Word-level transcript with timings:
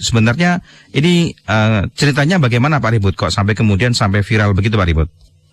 Sebenarnya 0.00 0.64
ini 0.96 1.36
uh, 1.44 1.84
ceritanya 1.92 2.40
bagaimana 2.40 2.80
Pak 2.80 2.96
Ribut? 2.96 3.14
Kok 3.14 3.28
sampai 3.28 3.52
kemudian 3.52 3.92
sampai 3.92 4.24
viral 4.24 4.56
begitu 4.56 4.80
Pak 4.80 4.88
Ribut? 4.88 5.08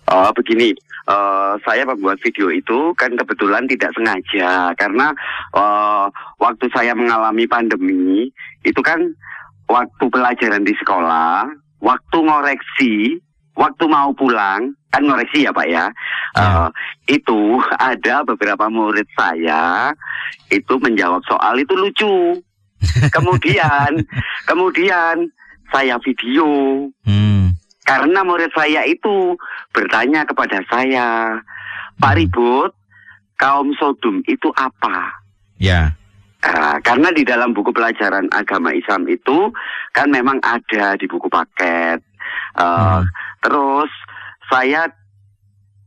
Oh 0.08 0.32
begini, 0.32 0.72
uh, 1.04 1.60
saya 1.68 1.84
membuat 1.84 2.16
video 2.24 2.48
itu 2.48 2.96
kan 2.96 3.12
kebetulan 3.12 3.68
tidak 3.68 3.92
sengaja. 3.92 4.72
Karena 4.72 5.12
uh, 5.52 6.08
waktu 6.40 6.64
saya 6.72 6.96
mengalami 6.96 7.44
pandemi 7.44 8.32
itu 8.64 8.80
kan 8.80 9.04
waktu 9.68 10.04
pelajaran 10.08 10.64
di 10.64 10.72
sekolah, 10.80 11.44
waktu 11.84 12.16
ngoreksi, 12.24 13.20
waktu 13.52 13.84
mau 13.84 14.08
pulang 14.16 14.72
kan 14.88 15.04
ngoreksi 15.04 15.44
ya 15.44 15.52
Pak 15.52 15.68
ya, 15.68 15.92
uh, 16.40 16.72
itu 17.04 17.60
ada 17.92 18.24
beberapa 18.24 18.72
murid 18.72 19.08
saya 19.12 19.92
itu 20.48 20.74
menjawab 20.80 21.20
soal 21.28 21.60
itu 21.60 21.76
lucu. 21.76 22.40
Kemudian, 23.16 24.06
kemudian 24.46 25.30
saya 25.74 25.98
video. 25.98 26.46
Hmm. 27.02 27.52
Karena 27.82 28.20
murid 28.20 28.52
saya 28.52 28.84
itu 28.84 29.34
bertanya 29.72 30.22
kepada 30.28 30.60
saya, 30.68 31.40
Pak 31.98 32.12
hmm. 32.12 32.18
Ribut, 32.20 32.72
kaum 33.40 33.72
Sodom 33.80 34.20
itu 34.28 34.52
apa? 34.54 35.24
Ya. 35.56 35.96
Nah, 36.38 36.78
karena 36.86 37.10
di 37.10 37.26
dalam 37.26 37.50
buku 37.50 37.74
pelajaran 37.74 38.30
agama 38.30 38.70
Islam 38.70 39.10
itu 39.10 39.50
kan 39.90 40.06
memang 40.06 40.38
ada 40.44 40.94
di 40.94 41.10
buku 41.10 41.26
paket. 41.26 41.98
Uh, 42.54 43.02
hmm. 43.02 43.04
Terus 43.42 43.90
saya 44.46 44.86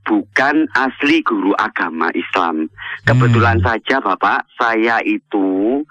bukan 0.03 0.67
asli 0.75 1.23
guru 1.23 1.55
agama 1.55 2.11
Islam. 2.11 2.67
Kebetulan 3.07 3.61
hmm. 3.61 3.65
saja 3.65 4.03
Bapak, 4.03 4.49
saya 4.59 4.99
itu 5.05 5.81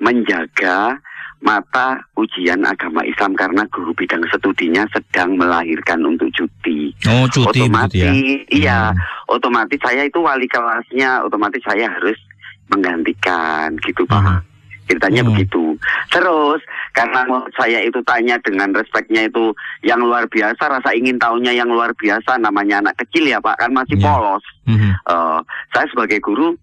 menjaga 0.00 1.00
mata 1.44 2.00
ujian 2.16 2.64
agama 2.64 3.04
Islam 3.04 3.36
karena 3.36 3.68
guru 3.68 3.92
bidang 3.92 4.24
studinya 4.32 4.88
sedang 4.88 5.36
melahirkan 5.36 6.00
untuk 6.02 6.32
cuti. 6.32 6.90
Oh, 7.04 7.28
cuti 7.28 7.68
otomatis 7.68 8.00
ya? 8.00 8.12
iya, 8.48 8.80
hmm. 8.90 9.36
otomatis 9.36 9.78
saya 9.84 10.08
itu 10.08 10.18
wali 10.24 10.48
kelasnya, 10.48 11.20
otomatis 11.22 11.60
saya 11.60 11.92
harus 11.92 12.16
menggantikan 12.72 13.76
gitu, 13.84 14.08
Pak. 14.08 14.20
Hmm. 14.20 14.40
Ceritanya 14.86 15.26
hmm. 15.26 15.30
begitu. 15.34 15.64
Terus 16.14 16.62
karena 16.94 17.26
saya 17.58 17.84
itu 17.84 18.00
tanya 18.06 18.38
dengan 18.40 18.72
respeknya 18.72 19.28
itu 19.28 19.52
yang 19.84 20.00
luar 20.00 20.24
biasa, 20.30 20.62
rasa 20.72 20.90
ingin 20.96 21.20
tahunya 21.20 21.52
yang 21.52 21.68
luar 21.68 21.92
biasa, 21.92 22.40
namanya 22.40 22.80
anak 22.80 22.96
kecil 23.04 23.28
ya 23.28 23.42
Pak, 23.42 23.60
kan 23.60 23.70
masih 23.76 23.98
yeah. 24.00 24.06
polos. 24.08 24.44
Hmm. 24.64 24.94
Uh, 25.04 25.38
saya 25.74 25.86
sebagai 25.92 26.18
guru 26.24 26.56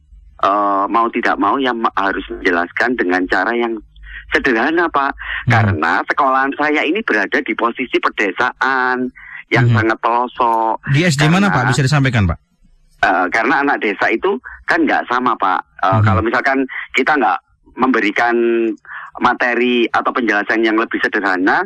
uh, 0.44 0.86
mau 0.92 1.08
tidak 1.10 1.40
mau 1.40 1.56
yang 1.58 1.80
harus 1.96 2.26
menjelaskan 2.30 3.00
dengan 3.00 3.24
cara 3.32 3.52
yang 3.56 3.80
sederhana 4.36 4.86
Pak. 4.92 5.12
Hmm. 5.48 5.52
Karena 5.52 5.92
sekolahan 6.06 6.52
saya 6.60 6.82
ini 6.84 7.00
berada 7.02 7.40
di 7.40 7.54
posisi 7.56 7.98
pedesaan 7.98 9.08
yang 9.50 9.66
hmm. 9.72 9.76
sangat 9.80 9.98
pelosok. 10.04 10.82
Di 10.92 11.08
SD 11.08 11.30
karena, 11.30 11.48
mana 11.50 11.56
Pak? 11.56 11.64
Bisa 11.72 11.82
disampaikan 11.86 12.28
Pak? 12.28 12.38
Uh, 13.04 13.28
karena 13.28 13.60
anak 13.68 13.84
desa 13.84 14.08
itu 14.12 14.40
kan 14.68 14.84
nggak 14.84 15.08
sama 15.08 15.36
Pak. 15.36 15.60
Uh, 15.84 16.00
hmm. 16.00 16.04
Kalau 16.08 16.22
misalkan 16.24 16.60
kita 16.96 17.16
nggak 17.16 17.40
memberikan 17.74 18.36
materi 19.22 19.86
atau 19.90 20.10
penjelasan 20.14 20.66
yang 20.66 20.78
lebih 20.78 20.98
sederhana, 21.02 21.62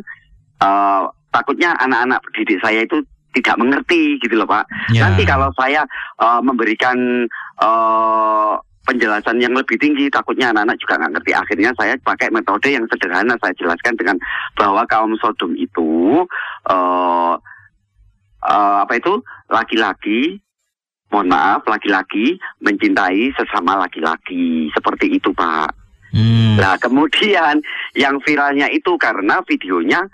uh, 0.60 1.08
takutnya 1.32 1.76
anak-anak 1.80 2.20
didik 2.36 2.60
saya 2.60 2.84
itu 2.84 3.00
tidak 3.36 3.56
mengerti 3.60 4.18
gitu 4.18 4.34
loh 4.34 4.48
Pak. 4.48 4.66
Ya. 4.90 5.08
Nanti 5.08 5.22
kalau 5.28 5.52
saya 5.54 5.84
uh, 6.18 6.40
memberikan 6.42 7.28
uh, 7.60 8.56
penjelasan 8.88 9.36
yang 9.44 9.52
lebih 9.52 9.76
tinggi. 9.76 10.08
Takutnya 10.08 10.48
anak-anak 10.48 10.80
juga 10.80 10.96
nggak 10.96 11.12
ngerti. 11.20 11.32
Akhirnya 11.36 11.70
saya 11.76 11.94
pakai 12.00 12.32
metode 12.32 12.72
yang 12.72 12.88
sederhana. 12.88 13.36
Saya 13.36 13.52
jelaskan 13.60 13.94
dengan 14.00 14.16
bahwa 14.56 14.88
kaum 14.88 15.12
Sodom 15.20 15.52
itu 15.60 16.24
uh, 16.72 17.34
uh, 18.40 18.76
apa 18.88 18.92
itu? 18.96 19.20
Laki-laki 19.52 20.40
mohon 21.08 21.32
maaf 21.32 21.64
laki-laki 21.64 22.40
mencintai 22.64 23.36
sesama 23.36 23.76
laki-laki. 23.84 24.72
Seperti 24.72 25.20
itu 25.20 25.36
pak. 25.36 25.76
Hmm. 26.08 26.56
nah 26.56 26.80
kemudian 26.80 27.60
yang 27.92 28.16
viralnya 28.24 28.64
itu 28.72 28.96
karena 28.96 29.44
videonya 29.44 30.08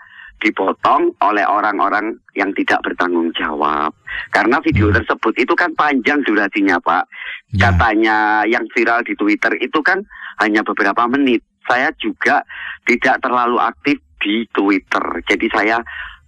dipotong 0.45 1.17
oleh 1.25 1.41
orang-orang 1.49 2.21
yang 2.37 2.53
tidak 2.53 2.85
bertanggung 2.85 3.33
jawab. 3.33 3.97
Karena 4.29 4.61
video 4.61 4.93
hmm. 4.93 5.01
tersebut 5.01 5.35
itu 5.41 5.57
kan 5.57 5.73
panjang 5.73 6.21
durasinya, 6.29 6.77
Pak. 6.85 7.09
Ya. 7.57 7.73
Katanya 7.73 8.45
yang 8.45 8.69
viral 8.77 9.01
di 9.01 9.17
Twitter 9.17 9.57
itu 9.57 9.81
kan 9.81 10.05
hanya 10.45 10.61
beberapa 10.61 11.09
menit. 11.09 11.41
Saya 11.65 11.89
juga 11.97 12.45
tidak 12.85 13.25
terlalu 13.25 13.57
aktif 13.57 13.97
di 14.21 14.45
Twitter. 14.53 15.25
Jadi 15.25 15.47
saya 15.49 15.81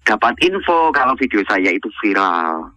dapat 0.09 0.41
info 0.41 0.89
kalau 0.97 1.13
video 1.21 1.45
saya 1.45 1.69
itu 1.69 1.93
viral. 2.01 2.73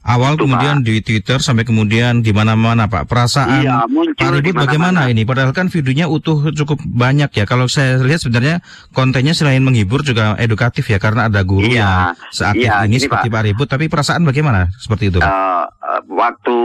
Awal 0.00 0.40
itu, 0.40 0.48
kemudian 0.48 0.80
Pak. 0.80 0.86
di 0.88 0.94
Twitter 1.04 1.38
sampai 1.44 1.68
kemudian 1.68 2.24
di 2.24 2.32
mana-mana 2.32 2.88
Pak. 2.88 3.04
Perasaan 3.04 3.60
iya, 3.60 3.84
Pak 4.16 4.32
Ribut 4.32 4.56
bagaimana 4.56 5.12
ini? 5.12 5.28
Padahal 5.28 5.52
kan 5.52 5.68
videonya 5.68 6.08
utuh 6.08 6.48
cukup 6.56 6.80
banyak 6.88 7.28
ya. 7.36 7.44
Kalau 7.44 7.68
saya 7.68 8.00
lihat 8.00 8.24
sebenarnya 8.24 8.64
kontennya 8.96 9.36
selain 9.36 9.60
menghibur 9.60 10.00
juga 10.00 10.40
edukatif 10.40 10.88
ya 10.88 10.96
karena 10.96 11.28
ada 11.28 11.44
guru 11.44 11.68
iya, 11.68 11.76
yang 11.76 11.92
seaktif 12.32 12.72
iya, 12.72 12.88
ini 12.88 12.96
seperti 12.96 13.28
Pak. 13.28 13.36
Pak 13.36 13.42
Ribut. 13.52 13.68
Tapi 13.68 13.84
perasaan 13.92 14.24
bagaimana 14.24 14.72
seperti 14.80 15.12
itu 15.12 15.20
Pak? 15.20 15.28
Uh, 15.28 15.68
waktu 16.08 16.56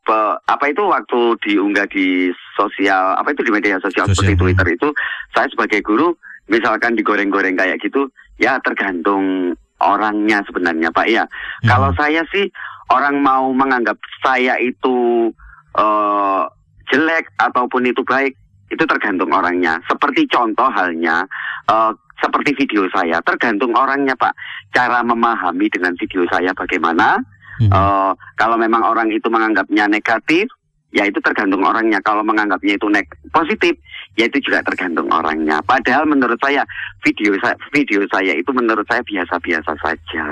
pe, 0.00 0.18
apa 0.48 0.64
itu 0.72 0.82
waktu 0.88 1.20
diunggah 1.44 1.84
di 1.92 2.32
sosial 2.56 3.12
apa 3.20 3.36
itu 3.36 3.44
di 3.44 3.52
media 3.52 3.76
sosial, 3.84 4.08
sosial 4.08 4.16
seperti 4.16 4.40
Twitter 4.40 4.66
itu 4.72 4.88
saya 5.36 5.52
sebagai 5.52 5.84
guru 5.84 6.16
misalkan 6.48 6.96
digoreng-goreng 6.96 7.60
kayak 7.60 7.76
gitu 7.78 8.08
ya 8.40 8.56
tergantung 8.64 9.54
orangnya 9.80 10.44
sebenarnya 10.46 10.92
Pak 10.92 11.06
ya. 11.08 11.24
Hmm. 11.26 11.68
Kalau 11.68 11.90
saya 11.96 12.22
sih 12.30 12.48
orang 12.92 13.20
mau 13.20 13.50
menganggap 13.52 13.96
saya 14.20 14.56
itu 14.60 15.28
uh, 15.76 16.44
jelek 16.92 17.30
ataupun 17.40 17.88
itu 17.88 18.04
baik 18.04 18.36
itu 18.70 18.84
tergantung 18.86 19.34
orangnya. 19.34 19.82
Seperti 19.90 20.30
contoh 20.30 20.70
halnya 20.70 21.26
uh, 21.66 21.90
seperti 22.20 22.54
video 22.54 22.86
saya 22.92 23.18
tergantung 23.24 23.74
orangnya 23.74 24.14
Pak. 24.14 24.36
Cara 24.70 25.02
memahami 25.02 25.66
dengan 25.72 25.96
video 25.96 26.28
saya 26.30 26.54
bagaimana. 26.54 27.18
Hmm. 27.60 27.68
Uh, 27.68 28.12
kalau 28.40 28.56
memang 28.56 28.80
orang 28.80 29.12
itu 29.12 29.28
menganggapnya 29.28 29.84
negatif 29.84 30.48
ya 30.90 31.06
itu 31.06 31.18
tergantung 31.22 31.62
orangnya. 31.62 32.02
Kalau 32.02 32.22
menganggapnya 32.26 32.74
itu 32.76 32.86
nek 32.90 33.06
positif, 33.30 33.78
ya 34.18 34.26
itu 34.26 34.42
juga 34.42 34.62
tergantung 34.66 35.10
orangnya. 35.10 35.62
Padahal 35.62 36.06
menurut 36.06 36.38
saya 36.42 36.66
video 37.02 37.34
saya 37.38 37.56
video 37.70 38.02
saya 38.10 38.34
itu 38.34 38.50
menurut 38.50 38.86
saya 38.90 39.02
biasa-biasa 39.06 39.72
saja. 39.78 40.24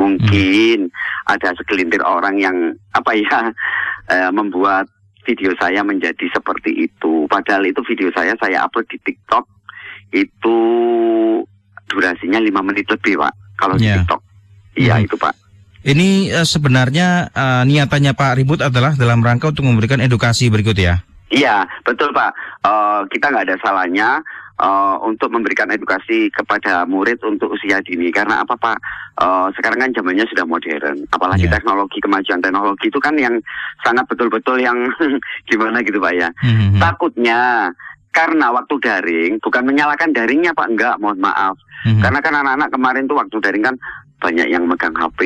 Mungkin 0.00 0.88
hmm. 0.88 1.30
ada 1.30 1.52
segelintir 1.56 2.00
orang 2.04 2.40
yang 2.40 2.56
apa 2.96 3.12
ya 3.16 3.52
eh, 4.14 4.30
membuat 4.32 4.88
video 5.26 5.52
saya 5.58 5.82
menjadi 5.84 6.26
seperti 6.32 6.86
itu. 6.88 7.28
Padahal 7.28 7.66
itu 7.66 7.82
video 7.84 8.08
saya 8.14 8.32
saya 8.40 8.64
upload 8.64 8.88
di 8.88 8.98
TikTok 9.02 9.44
itu 10.14 10.56
durasinya 11.90 12.38
lima 12.38 12.62
menit 12.62 12.86
lebih, 12.88 13.18
Pak. 13.18 13.34
Kalau 13.58 13.74
yeah. 13.76 13.82
di 13.82 13.88
ya. 13.88 13.96
TikTok. 14.02 14.20
Iya, 14.76 14.94
hmm. 14.96 15.04
itu, 15.08 15.16
Pak. 15.16 15.34
Ini 15.86 16.34
uh, 16.34 16.42
sebenarnya 16.42 17.30
uh, 17.30 17.62
niatannya 17.62 18.18
Pak 18.18 18.42
Ribut 18.42 18.58
adalah 18.58 18.98
dalam 18.98 19.22
rangka 19.22 19.54
untuk 19.54 19.70
memberikan 19.70 20.02
edukasi 20.02 20.50
berikut 20.50 20.74
ya. 20.74 20.98
Iya, 21.30 21.62
betul 21.86 22.10
Pak. 22.10 22.34
Uh, 22.66 23.06
kita 23.06 23.30
nggak 23.30 23.46
ada 23.46 23.56
salahnya 23.62 24.18
uh, 24.58 24.98
untuk 25.06 25.30
memberikan 25.30 25.70
edukasi 25.70 26.26
kepada 26.34 26.82
murid 26.90 27.22
untuk 27.22 27.54
usia 27.54 27.78
dini. 27.82 28.10
Karena 28.10 28.42
apa 28.42 28.58
Pak? 28.58 28.78
Uh, 29.16 29.48
sekarang 29.54 29.86
kan 29.86 29.90
zamannya 29.94 30.26
sudah 30.26 30.42
modern. 30.42 31.06
Apalagi 31.14 31.46
yeah. 31.46 31.54
teknologi, 31.54 31.98
kemajuan 32.02 32.42
teknologi 32.42 32.86
itu 32.90 32.98
kan 32.98 33.14
yang 33.14 33.38
sangat 33.86 34.04
betul-betul 34.10 34.58
yang 34.58 34.90
gimana 35.50 35.82
gitu 35.86 36.02
Pak 36.02 36.14
ya. 36.18 36.28
Mm-hmm. 36.42 36.82
Takutnya 36.82 37.70
karena 38.10 38.48
waktu 38.48 38.74
daring, 38.80 39.32
bukan 39.44 39.62
menyalahkan 39.68 40.10
daringnya 40.16 40.56
Pak, 40.56 40.66
enggak, 40.72 40.96
mohon 40.98 41.20
maaf. 41.20 41.54
Mm-hmm. 41.84 42.02
Karena 42.02 42.18
kan 42.24 42.34
anak-anak 42.34 42.70
kemarin 42.72 43.04
tuh 43.06 43.16
waktu 43.20 43.36
daring 43.38 43.64
kan 43.66 43.76
banyak 44.26 44.50
yang 44.50 44.66
megang 44.66 44.90
HP. 44.98 45.20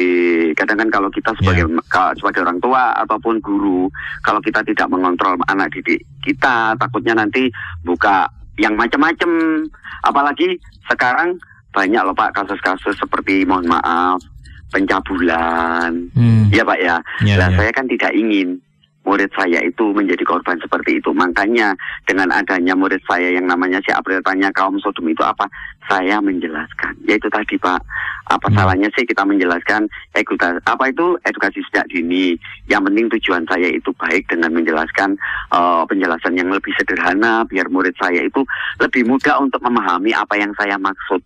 Kadang 0.52 0.84
kan 0.84 0.88
kalau 0.92 1.08
kita 1.08 1.32
sebagai 1.40 1.64
yeah. 1.72 2.12
sebagai 2.20 2.44
orang 2.44 2.60
tua 2.60 2.92
ataupun 3.00 3.40
guru, 3.40 3.88
kalau 4.20 4.44
kita 4.44 4.60
tidak 4.60 4.92
mengontrol 4.92 5.40
anak 5.48 5.72
didik 5.72 6.04
kita, 6.20 6.76
takutnya 6.76 7.16
nanti 7.16 7.48
buka 7.80 8.28
yang 8.60 8.76
macam-macam. 8.76 9.64
Apalagi 10.04 10.60
sekarang 10.92 11.40
banyak 11.72 12.02
loh 12.04 12.12
Pak 12.12 12.36
kasus-kasus 12.36 13.00
seperti 13.00 13.48
mohon 13.48 13.64
maaf 13.64 14.20
pencabulan. 14.68 16.12
Hmm. 16.12 16.52
Ya 16.52 16.60
Pak 16.60 16.78
ya. 16.78 17.00
Yeah, 17.24 17.40
nah, 17.40 17.48
yeah. 17.48 17.56
saya 17.56 17.70
kan 17.72 17.88
tidak 17.88 18.12
ingin 18.12 18.60
murid 19.00 19.32
saya 19.32 19.64
itu 19.64 19.90
menjadi 19.96 20.22
korban 20.28 20.60
seperti 20.60 21.00
itu. 21.00 21.10
Makanya 21.16 21.72
dengan 22.04 22.28
adanya 22.30 22.76
murid 22.76 23.00
saya 23.08 23.32
yang 23.32 23.48
namanya 23.48 23.80
si 23.80 23.90
April 23.90 24.20
tanya 24.20 24.52
kaum 24.52 24.76
Sodom 24.78 25.08
itu 25.08 25.24
apa, 25.24 25.48
saya 25.88 26.20
menjelaskan. 26.20 26.94
Yaitu 27.08 27.32
tadi 27.32 27.56
Pak, 27.56 27.80
apa 28.28 28.46
hmm. 28.46 28.56
salahnya 28.56 28.88
sih 28.92 29.04
kita 29.08 29.24
menjelaskan 29.24 29.88
edukasi 30.14 30.60
apa 30.68 30.84
itu 30.92 31.16
edukasi 31.24 31.58
sejak 31.70 31.88
dini. 31.88 32.36
Yang 32.68 32.82
penting 32.92 33.06
tujuan 33.18 33.44
saya 33.48 33.68
itu 33.72 33.90
baik 33.96 34.28
dengan 34.28 34.52
menjelaskan 34.52 35.16
uh, 35.50 35.82
penjelasan 35.88 36.36
yang 36.36 36.52
lebih 36.52 36.70
sederhana 36.76 37.42
biar 37.48 37.66
murid 37.72 37.96
saya 37.96 38.20
itu 38.22 38.44
lebih 38.78 39.08
mudah 39.08 39.40
untuk 39.40 39.64
memahami 39.64 40.12
apa 40.12 40.36
yang 40.36 40.52
saya 40.54 40.76
maksud. 40.76 41.24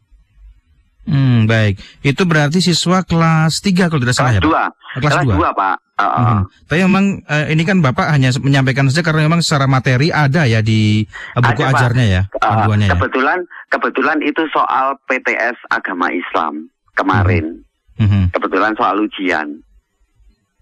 Hmm, 1.05 1.45
baik. 1.45 1.77
Itu 2.01 2.25
berarti 2.25 2.65
siswa 2.65 3.05
kelas 3.05 3.61
3 3.61 3.93
kalau 3.93 4.01
tidak 4.01 4.17
salah 4.17 4.33
kelas 4.33 4.41
ya, 4.41 4.49
Pak? 4.49 4.69
Kelas, 5.05 5.13
kelas 5.21 5.37
2. 5.37 5.37
2, 5.37 5.61
Pak. 5.61 5.77
Uh, 5.95 6.03
uh. 6.03 6.11
Hmm. 6.19 6.43
Tapi 6.67 6.81
memang 6.83 7.23
uh, 7.23 7.47
ini 7.47 7.63
kan 7.63 7.79
Bapak 7.79 8.11
hanya 8.11 8.35
menyampaikan 8.43 8.91
saja 8.91 9.07
karena 9.07 9.31
memang 9.31 9.47
secara 9.47 9.71
materi 9.71 10.11
ada 10.11 10.43
ya 10.43 10.59
di 10.59 11.07
uh, 11.39 11.43
buku 11.43 11.63
ada, 11.63 11.71
ajarnya 11.71 12.07
ya, 12.11 12.23
uh, 12.43 12.67
kebetulan 12.91 13.39
ya. 13.39 13.47
kebetulan 13.71 14.19
itu 14.27 14.43
soal 14.51 14.99
PTS 15.07 15.55
agama 15.71 16.11
Islam 16.11 16.67
kemarin. 16.99 17.63
Hmm. 17.95 18.11
Hmm. 18.11 18.27
Kebetulan 18.35 18.75
soal 18.75 19.07
ujian. 19.07 19.63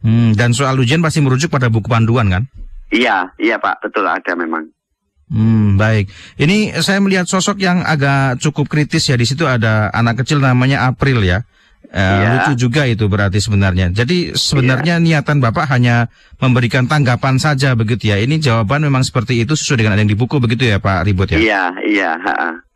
Hmm, 0.02 0.34
dan 0.34 0.52
soal 0.52 0.76
ujian 0.76 1.00
pasti 1.00 1.22
merujuk 1.22 1.48
pada 1.48 1.70
buku 1.72 1.88
panduan 1.88 2.28
kan? 2.28 2.44
Iya, 2.92 3.32
iya 3.40 3.56
Pak, 3.56 3.88
betul 3.88 4.04
ada 4.04 4.36
memang. 4.36 4.68
Hmm, 5.32 5.80
baik. 5.80 6.12
Ini 6.36 6.76
saya 6.84 7.00
melihat 7.00 7.24
sosok 7.24 7.56
yang 7.56 7.80
agak 7.80 8.36
cukup 8.36 8.68
kritis 8.68 9.08
ya. 9.08 9.16
Di 9.16 9.24
situ 9.24 9.48
ada 9.48 9.88
anak 9.96 10.20
kecil 10.20 10.44
namanya 10.44 10.84
April 10.84 11.24
ya. 11.24 11.48
Uh, 11.92 12.00
ya. 12.00 12.28
Lucu 12.40 12.52
juga 12.56 12.88
itu 12.88 13.04
berarti 13.04 13.36
sebenarnya. 13.36 13.92
Jadi 13.92 14.32
sebenarnya 14.32 14.96
ya. 14.96 15.04
niatan 15.04 15.44
Bapak 15.44 15.68
hanya 15.68 16.08
memberikan 16.40 16.88
tanggapan 16.88 17.36
saja 17.36 17.76
begitu 17.76 18.08
ya. 18.08 18.16
Ini 18.16 18.40
jawaban 18.40 18.80
memang 18.80 19.04
seperti 19.04 19.44
itu 19.44 19.52
sesuai 19.52 19.84
dengan 19.84 20.00
yang 20.00 20.08
di 20.08 20.16
buku 20.16 20.40
begitu 20.40 20.64
ya 20.64 20.80
Pak 20.80 21.04
Ribut 21.04 21.36
ya? 21.36 21.38
Iya, 21.38 21.64
iya, 21.84 22.10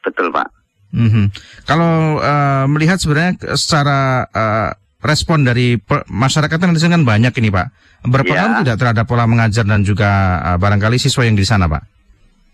betul 0.04 0.28
Pak. 0.28 0.52
Mm 0.92 1.08
-hmm. 1.08 1.24
Kalau 1.64 2.20
uh, 2.20 2.68
melihat 2.68 3.00
sebenarnya 3.00 3.56
secara 3.56 4.28
uh, 4.28 4.70
respon 5.00 5.48
dari 5.48 5.80
masyarakat 6.12 6.56
sana 6.60 6.76
kan 6.76 7.04
banyak 7.08 7.32
ini 7.40 7.48
Pak. 7.48 7.66
Berpengaruh 8.04 8.60
ya. 8.60 8.62
tidak 8.68 8.76
terhadap 8.84 9.04
pola 9.08 9.24
mengajar 9.24 9.64
dan 9.64 9.80
juga 9.80 10.44
uh, 10.44 10.56
barangkali 10.60 11.00
siswa 11.00 11.24
yang 11.24 11.40
di 11.40 11.48
sana 11.48 11.64
Pak? 11.64 11.95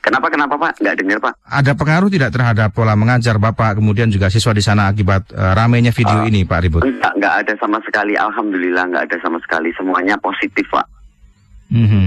Kenapa 0.03 0.27
kenapa 0.35 0.59
Pak? 0.59 0.83
Nggak 0.83 0.97
dengar 0.99 1.19
Pak. 1.23 1.35
Ada 1.47 1.73
pengaruh 1.79 2.11
tidak 2.11 2.35
terhadap 2.35 2.75
pola 2.75 2.99
mengajar 2.99 3.39
Bapak 3.39 3.79
kemudian 3.79 4.11
juga 4.11 4.27
siswa 4.35 4.51
di 4.51 4.59
sana 4.59 4.91
akibat 4.91 5.31
uh, 5.31 5.55
ramainya 5.55 5.95
video 5.95 6.27
uh, 6.27 6.29
ini 6.29 6.43
Pak 6.43 6.59
Ribut? 6.59 6.83
Enggak, 6.83 7.15
enggak 7.15 7.35
ada 7.47 7.55
sama 7.63 7.79
sekali. 7.87 8.19
Alhamdulillah 8.19 8.91
nggak 8.91 9.05
ada 9.07 9.17
sama 9.23 9.39
sekali. 9.39 9.71
Semuanya 9.79 10.19
positif 10.19 10.67
Pak. 10.75 10.87
Mm 11.71 11.87
-hmm. 11.87 12.05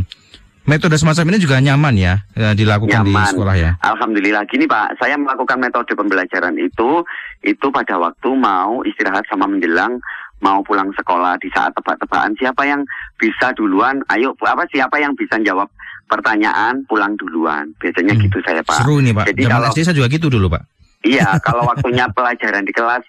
Metode 0.65 0.99
semacam 0.99 1.25
ini 1.31 1.37
juga 1.39 1.63
nyaman 1.63 1.95
ya 1.95 2.13
uh, 2.35 2.51
dilakukan 2.51 3.07
nyaman. 3.07 3.15
di 3.15 3.31
sekolah 3.31 3.55
ya? 3.55 3.71
Alhamdulillah. 3.79 4.43
Gini 4.51 4.67
Pak, 4.67 4.99
saya 4.99 5.15
melakukan 5.15 5.55
metode 5.63 5.95
pembelajaran 5.95 6.59
itu 6.59 6.99
itu 7.47 7.67
pada 7.71 7.95
waktu 7.95 8.29
mau 8.35 8.83
istirahat 8.83 9.23
sama 9.31 9.47
menjelang 9.47 10.03
mau 10.43 10.59
pulang 10.67 10.91
sekolah 10.91 11.39
di 11.39 11.47
saat 11.55 11.71
tebak-tebakan 11.79 12.35
siapa 12.35 12.67
yang 12.67 12.83
bisa 13.15 13.55
duluan 13.55 14.03
ayo 14.11 14.35
apa 14.43 14.67
siapa 14.67 14.99
yang 14.99 15.15
bisa 15.15 15.39
jawab 15.39 15.71
pertanyaan 16.05 16.85
pulang 16.85 17.17
duluan. 17.17 17.73
Biasanya 17.81 18.13
hmm. 18.15 18.23
gitu 18.29 18.37
saya 18.45 18.61
pak. 18.61 18.81
Seru 18.81 19.01
nih 19.01 19.13
pak. 19.13 19.25
Jadi 19.33 19.41
Zaman 19.45 19.53
kalau 19.53 19.67
SD 19.73 19.79
saya 19.85 19.95
juga 19.97 20.09
gitu 20.11 20.27
dulu 20.29 20.47
pak. 20.49 20.63
Iya 21.05 21.27
kalau 21.45 21.63
waktunya 21.69 22.05
pelajaran 22.13 22.63
di 22.65 22.73
kelas 22.73 23.03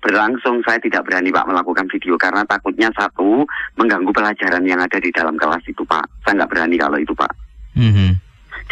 berlangsung. 0.00 0.60
Saya 0.64 0.78
tidak 0.82 1.06
berani 1.06 1.30
pak 1.32 1.48
melakukan 1.48 1.86
video 1.90 2.14
karena 2.16 2.42
takutnya 2.48 2.88
satu 2.96 3.44
mengganggu 3.76 4.10
pelajaran 4.10 4.64
yang 4.64 4.80
ada 4.80 4.98
di 4.98 5.10
dalam 5.12 5.36
kelas 5.36 5.64
itu 5.68 5.82
pak. 5.84 6.04
Saya 6.24 6.44
nggak 6.44 6.50
berani 6.50 6.76
kalau 6.76 6.98
itu 6.98 7.14
pak. 7.14 7.32
Hmm. 7.78 8.18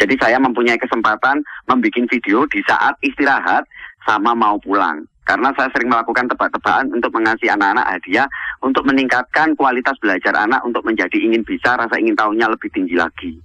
jadi 0.03 0.19
saya 0.19 0.35
mempunyai 0.35 0.75
kesempatan 0.75 1.39
membuat 1.63 2.11
video 2.11 2.43
di 2.51 2.59
saat 2.67 2.99
istirahat 2.99 3.63
sama 4.03 4.35
mau 4.35 4.59
pulang. 4.59 5.07
Karena 5.23 5.51
saya 5.55 5.71
sering 5.71 5.91
melakukan 5.91 6.27
tebak-tebakan 6.27 6.91
untuk 6.91 7.11
mengasih 7.15 7.51
anak-anak 7.51 7.87
hadiah 7.87 8.27
untuk 8.63 8.83
meningkatkan 8.83 9.55
kualitas 9.55 9.95
belajar 9.99 10.35
anak 10.35 10.59
untuk 10.63 10.83
menjadi 10.83 11.19
ingin 11.19 11.43
bisa 11.43 11.75
rasa 11.75 11.99
ingin 11.99 12.15
tahunya 12.15 12.47
lebih 12.51 12.71
tinggi 12.71 12.95
lagi. 12.95 13.35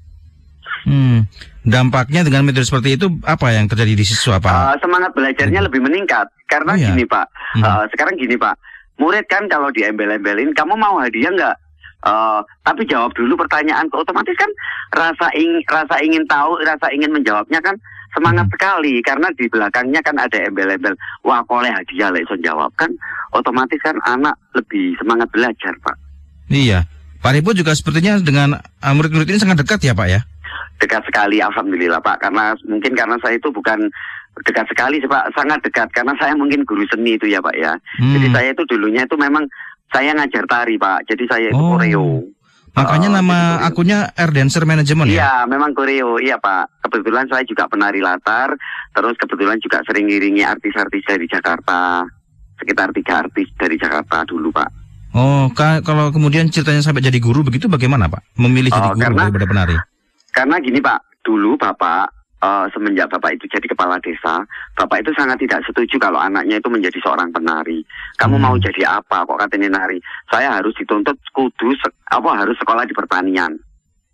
Hmm. 0.83 1.31
Dampaknya 1.63 2.27
dengan 2.27 2.43
metode 2.43 2.67
seperti 2.67 2.99
itu 2.99 3.07
apa 3.23 3.55
yang 3.55 3.71
terjadi 3.71 3.95
di 3.95 4.05
siswa 4.07 4.43
Pak? 4.43 4.51
Uh, 4.51 4.77
semangat 4.83 5.11
belajarnya 5.15 5.61
hmm. 5.63 5.69
lebih 5.71 5.81
meningkat 5.83 6.27
karena 6.51 6.75
oh, 6.75 6.79
ya? 6.79 6.89
gini 6.91 7.05
Pak. 7.07 7.27
Hmm. 7.59 7.63
Uh, 7.63 7.85
sekarang 7.95 8.15
gini 8.19 8.35
Pak, 8.35 8.55
murid 8.99 9.27
kan 9.31 9.47
kalau 9.47 9.71
diembel-embelin, 9.71 10.51
kamu 10.55 10.75
mau 10.75 10.99
hadiah 10.99 11.31
nggak? 11.31 11.57
Uh, 12.03 12.43
tapi 12.67 12.83
jawab 12.91 13.15
dulu 13.15 13.39
pertanyaan 13.39 13.87
otomatis 13.95 14.35
kan 14.35 14.51
rasa 14.91 15.31
ingin 15.39 15.63
rasa 15.71 16.03
ingin 16.03 16.27
tahu 16.27 16.59
rasa 16.67 16.91
ingin 16.91 17.15
menjawabnya 17.15 17.63
kan 17.63 17.79
semangat 18.11 18.51
hmm. 18.51 18.55
sekali 18.59 18.95
karena 19.07 19.31
di 19.39 19.47
belakangnya 19.47 20.03
kan 20.03 20.19
ada 20.19 20.35
embel-embel 20.35 20.99
wah 21.23 21.47
boleh 21.47 21.71
hadiah 21.71 22.11
lah 22.11 22.19
itu 22.19 22.35
jawab 22.43 22.75
kan 22.75 22.91
otomatis 23.31 23.79
kan 23.87 23.95
anak 24.03 24.35
lebih 24.59 24.99
semangat 24.99 25.31
belajar 25.31 25.71
pak 25.79 25.95
iya 26.51 26.91
Pak 27.23 27.39
Ribu 27.39 27.55
juga 27.55 27.71
sepertinya 27.71 28.19
dengan 28.19 28.59
murid-murid 28.83 29.31
ini 29.31 29.39
sangat 29.39 29.63
dekat 29.63 29.87
ya 29.87 29.95
Pak 29.95 30.09
ya 30.11 30.27
dekat 30.83 31.07
sekali 31.07 31.39
alhamdulillah 31.39 32.03
Pak 32.03 32.27
karena 32.27 32.59
mungkin 32.67 32.93
karena 32.99 33.15
saya 33.23 33.39
itu 33.39 33.55
bukan 33.55 33.87
dekat 34.43 34.67
sekali 34.67 34.99
sih 34.99 35.07
Pak 35.07 35.31
sangat 35.39 35.63
dekat 35.63 35.89
karena 35.95 36.19
saya 36.19 36.35
mungkin 36.35 36.67
guru 36.67 36.83
seni 36.91 37.15
itu 37.15 37.31
ya 37.31 37.39
Pak 37.39 37.55
ya 37.55 37.79
hmm. 38.03 38.13
jadi 38.19 38.27
saya 38.35 38.49
itu 38.51 38.67
dulunya 38.67 39.07
itu 39.07 39.15
memang 39.15 39.47
saya 39.95 40.11
ngajar 40.19 40.45
tari 40.51 40.75
Pak 40.75 41.07
jadi 41.07 41.25
saya 41.31 41.47
itu 41.55 41.63
oh. 41.63 41.79
koreo 41.79 42.27
Makanya 42.73 43.09
uh, 43.13 43.15
nama 43.21 43.39
akunnya 43.69 44.17
Air 44.17 44.33
Dancer 44.33 44.65
Management 44.65 45.13
ya? 45.13 45.21
Iya, 45.21 45.35
memang 45.45 45.77
Koreo. 45.77 46.17
Iya, 46.17 46.41
Pak. 46.41 46.81
Kebetulan 46.89 47.29
saya 47.29 47.45
juga 47.45 47.69
penari 47.69 48.01
latar, 48.01 48.57
terus 48.97 49.13
kebetulan 49.21 49.61
juga 49.61 49.85
sering 49.85 50.09
ngiringi 50.09 50.41
artis-artis 50.41 51.05
dari 51.05 51.29
Jakarta. 51.29 52.09
Sekitar 52.57 52.97
tiga 52.97 53.29
artis 53.29 53.53
dari 53.61 53.77
Jakarta 53.77 54.25
dulu, 54.25 54.49
Pak. 54.49 54.71
Oh, 55.13 55.53
kalau 55.53 56.09
kemudian 56.09 56.49
ceritanya 56.49 56.81
sampai 56.81 57.05
jadi 57.05 57.21
guru 57.21 57.45
begitu 57.45 57.69
bagaimana, 57.69 58.09
Pak? 58.09 58.41
Memilih 58.41 58.73
jadi 58.73 58.89
oh, 58.89 58.97
guru 58.97 59.05
karena, 59.05 59.23
daripada 59.29 59.47
penari? 59.49 59.77
Karena 60.33 60.57
gini, 60.59 60.81
Pak. 60.81 61.23
Dulu 61.23 61.55
Bapak 61.55 62.23
uh, 62.43 62.67
semenjak 62.75 63.09
Bapak 63.09 63.39
itu 63.39 63.47
jadi 63.47 63.67
kepala 63.71 64.03
desa, 64.03 64.43
Bapak 64.75 65.07
itu 65.07 65.15
sangat 65.15 65.39
tidak 65.39 65.63
setuju 65.65 65.97
kalau 66.03 66.19
anaknya 66.19 66.59
itu 66.59 66.69
menjadi 66.69 66.99
seorang 67.01 67.31
penari. 67.31 67.87
Kamu 68.19 68.37
hmm. 68.37 68.45
mau 68.45 68.57
jadi 68.59 68.99
apa 68.99 69.23
kok 69.23 69.39
katanya 69.39 69.79
nari? 69.79 70.03
Saya 70.29 70.59
harus 70.59 70.75
dituntut 70.75 71.17
kudu 71.31 71.79
apa 72.11 72.31
harus 72.35 72.59
sekolah 72.59 72.85
di 72.85 72.93
pertanian. 72.93 73.55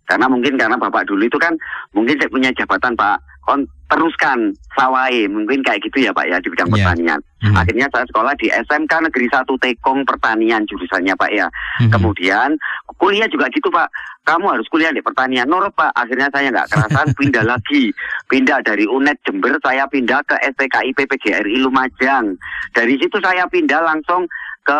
Karena 0.05 0.25
mungkin 0.25 0.57
karena 0.57 0.77
Bapak 0.77 1.05
dulu 1.05 1.25
itu 1.25 1.37
kan 1.37 1.53
mungkin 1.93 2.17
saya 2.17 2.29
punya 2.29 2.49
jabatan 2.53 2.97
Pak 2.97 3.38
kon 3.43 3.65
teruskan 3.89 4.53
sawai 4.77 5.25
mungkin 5.25 5.65
kayak 5.65 5.81
gitu 5.81 6.05
ya 6.05 6.13
Pak 6.13 6.29
ya 6.29 6.37
di 6.37 6.47
bidang 6.53 6.69
yeah. 6.69 6.77
pertanian. 6.77 7.19
Mm-hmm. 7.41 7.57
Akhirnya 7.57 7.87
saya 7.89 8.05
sekolah 8.05 8.33
di 8.37 8.47
SMK 8.53 8.93
Negeri 9.09 9.27
1 9.31 9.49
Tekong 9.49 9.99
Pertanian 10.05 10.61
jurusannya 10.69 11.17
Pak 11.17 11.31
ya. 11.33 11.47
Mm-hmm. 11.49 11.91
Kemudian 11.97 12.49
kuliah 13.01 13.25
juga 13.25 13.49
gitu 13.49 13.73
Pak. 13.73 13.89
Kamu 14.29 14.45
harus 14.45 14.69
kuliah 14.69 14.93
di 14.93 15.01
pertanian. 15.01 15.49
Nurut 15.49 15.73
Pak. 15.73 15.89
Akhirnya 15.97 16.29
saya 16.29 16.53
nggak 16.53 16.69
kerasan 16.69 17.07
pindah 17.19 17.45
lagi. 17.49 17.89
Pindah 18.29 18.61
dari 18.61 18.85
UNED 18.85 19.17
Jember 19.25 19.57
saya 19.65 19.89
pindah 19.89 20.21
ke 20.29 20.37
STKIP 20.53 21.09
PGRI 21.09 21.65
Lumajang. 21.65 22.37
Dari 22.77 22.93
situ 23.01 23.17
saya 23.17 23.49
pindah 23.49 23.81
langsung 23.81 24.29
ke 24.69 24.79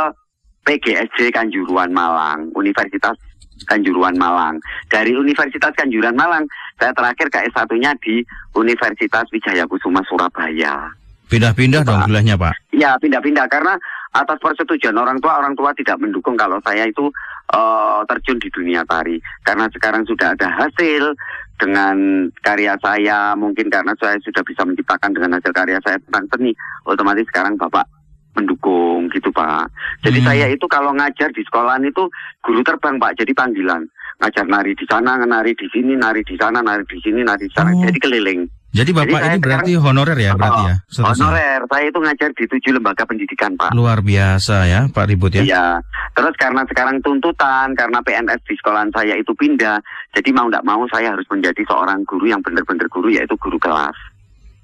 PGSD 0.70 1.34
Kanjuruan 1.34 1.90
Malang, 1.90 2.54
Universitas 2.54 3.18
Kanjuruan 3.66 4.16
Malang. 4.16 4.62
Dari 4.88 5.18
Universitas 5.18 5.74
Kanjuruan 5.74 6.14
Malang, 6.14 6.46
saya 6.80 6.96
terakhir 6.96 7.28
ke 7.28 7.40
S1-nya 7.52 7.92
di 8.00 8.24
Universitas 8.56 9.28
Wijaya 9.30 9.68
Kusuma 9.68 10.00
Surabaya. 10.08 10.90
Pindah-pindah 11.30 11.86
dong 11.86 12.02
kuliahnya 12.10 12.40
Pak? 12.42 12.74
Iya 12.74 12.98
pindah-pindah 12.98 13.46
karena 13.52 13.78
atas 14.10 14.42
persetujuan 14.42 14.98
orang 14.98 15.22
tua, 15.22 15.38
orang 15.38 15.54
tua 15.54 15.70
tidak 15.78 16.02
mendukung 16.02 16.34
kalau 16.34 16.58
saya 16.66 16.90
itu 16.90 17.06
uh, 17.54 18.02
terjun 18.10 18.42
di 18.42 18.50
dunia 18.50 18.82
tari. 18.90 19.22
Karena 19.46 19.70
sekarang 19.70 20.10
sudah 20.10 20.34
ada 20.34 20.50
hasil 20.50 21.14
dengan 21.62 22.26
karya 22.42 22.74
saya, 22.82 23.38
mungkin 23.38 23.70
karena 23.70 23.94
saya 24.02 24.18
sudah 24.26 24.42
bisa 24.42 24.66
menciptakan 24.66 25.14
dengan 25.14 25.38
hasil 25.38 25.54
karya 25.54 25.78
saya 25.86 26.02
tentang 26.02 26.26
seni, 26.34 26.52
otomatis 26.90 27.28
sekarang 27.30 27.54
Bapak 27.62 27.86
mendukung 28.34 29.12
gitu 29.14 29.30
Pak. 29.30 29.70
Jadi 30.02 30.24
hmm. 30.24 30.28
saya 30.28 30.46
itu 30.50 30.66
kalau 30.66 30.96
ngajar 30.96 31.30
di 31.36 31.44
sekolahan 31.46 31.84
itu 31.86 32.10
guru 32.42 32.62
terbang 32.66 32.98
Pak, 32.98 33.22
jadi 33.22 33.32
panggilan. 33.38 33.86
Ngajar 34.20 34.46
nari 34.52 34.76
di 34.76 34.84
sana, 34.84 35.16
nari 35.16 35.56
di 35.56 35.68
sini, 35.72 35.96
nari 35.96 36.28
di 36.28 36.36
sana, 36.36 36.60
nari 36.60 36.84
di 36.84 37.00
sini, 37.00 37.24
nari 37.24 37.48
di 37.48 37.54
sana. 37.56 37.72
Oh. 37.72 37.88
Jadi 37.88 38.00
keliling. 38.04 38.42
Jadi 38.70 38.94
Bapak 38.94 39.18
jadi 39.18 39.28
ini 39.34 39.38
berarti 39.42 39.72
sekarang, 39.74 39.88
honorer 39.90 40.18
ya 40.22 40.32
berarti 40.38 40.62
ya? 40.62 40.76
Seterusnya. 40.94 41.26
Honorer. 41.26 41.62
Saya 41.66 41.86
itu 41.90 42.00
ngajar 42.06 42.30
di 42.38 42.46
tujuh 42.46 42.72
lembaga 42.78 43.04
pendidikan 43.08 43.52
Pak. 43.58 43.74
Luar 43.74 44.06
biasa 44.06 44.56
ya 44.70 44.86
Pak 44.94 45.06
Ribut 45.10 45.34
ya? 45.34 45.42
Iya. 45.42 45.68
Terus 46.14 46.36
karena 46.38 46.62
sekarang 46.70 47.02
tuntutan, 47.02 47.74
karena 47.74 47.98
PNS 48.06 48.46
di 48.46 48.54
sekolahan 48.60 48.94
saya 48.94 49.18
itu 49.18 49.34
pindah, 49.34 49.82
jadi 50.14 50.30
mau 50.36 50.54
tidak 50.54 50.68
mau 50.70 50.86
saya 50.92 51.18
harus 51.18 51.26
menjadi 51.34 51.66
seorang 51.66 52.06
guru 52.06 52.30
yang 52.30 52.46
benar-benar 52.46 52.86
guru 52.94 53.10
yaitu 53.10 53.34
guru 53.42 53.58
kelas. 53.58 53.98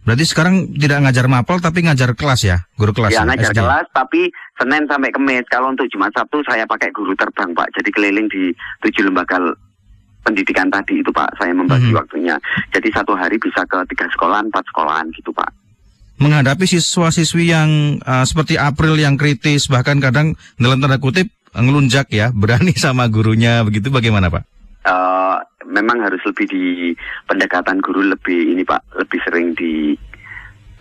Berarti 0.06 0.26
sekarang 0.30 0.78
tidak 0.78 1.02
ngajar 1.02 1.26
mapel 1.26 1.58
tapi 1.58 1.82
ngajar 1.82 2.14
kelas 2.14 2.42
ya, 2.46 2.58
guru 2.78 2.94
kelas. 2.94 3.18
Ya, 3.18 3.26
ya 3.26 3.28
ngajar 3.28 3.52
SD. 3.52 3.60
kelas 3.60 3.86
tapi 3.90 4.22
Senin 4.54 4.86
sampai 4.86 5.10
Kamis. 5.10 5.50
Kalau 5.50 5.74
untuk 5.74 5.90
Jumat 5.90 6.14
Sabtu 6.14 6.46
saya 6.46 6.70
pakai 6.70 6.94
guru 6.94 7.18
terbang 7.18 7.50
Pak. 7.58 7.74
Jadi 7.74 7.90
keliling 7.90 8.30
di 8.30 8.54
tujuh 8.86 9.10
lembaga 9.10 9.42
pendidikan 10.26 10.70
tadi 10.74 11.02
itu 11.02 11.10
Pak, 11.14 11.38
saya 11.38 11.54
membagi 11.54 11.90
hmm. 11.94 11.98
waktunya. 11.98 12.36
Jadi 12.74 12.90
satu 12.94 13.14
hari 13.14 13.38
bisa 13.38 13.62
ke 13.70 13.78
tiga 13.94 14.10
sekolahan, 14.10 14.50
empat 14.50 14.66
sekolahan 14.74 15.06
gitu 15.14 15.30
Pak. 15.34 15.50
Menghadapi 16.18 16.66
siswa-siswi 16.66 17.54
yang 17.54 18.02
uh, 18.02 18.26
seperti 18.26 18.58
April 18.58 18.98
yang 18.98 19.18
kritis, 19.20 19.70
bahkan 19.70 20.02
kadang 20.02 20.34
dalam 20.58 20.82
tanda 20.82 20.98
kutip 20.98 21.30
ngelunjak 21.54 22.10
ya, 22.10 22.34
berani 22.34 22.74
sama 22.86 23.06
gurunya, 23.06 23.62
begitu 23.62 23.94
bagaimana 23.94 24.34
Pak? 24.34 24.44
Uh, 24.86 25.15
memang 25.68 26.02
harus 26.02 26.22
lebih 26.26 26.46
di 26.50 26.94
pendekatan 27.30 27.82
guru 27.82 28.06
lebih 28.06 28.54
ini 28.54 28.64
Pak, 28.66 28.98
lebih 29.02 29.20
sering 29.26 29.58
di 29.58 29.94